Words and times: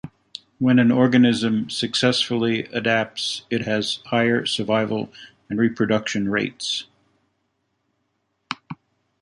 When 0.57 0.79
an 0.79 0.91
organism 0.91 1.69
successfully 1.69 2.63
adapts, 2.73 3.45
it 3.51 3.67
has 3.67 3.99
higher 4.07 4.47
survival 4.47 5.13
and 5.47 5.59
reproduction 5.59 6.27
rates. 6.31 6.85